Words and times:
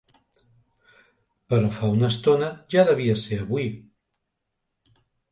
Però 1.53 1.67
fa 1.79 1.89
una 1.97 2.07
estona 2.13 2.47
ja 2.75 2.85
devia 2.87 3.17
ser 3.25 3.37
avui. 3.43 3.67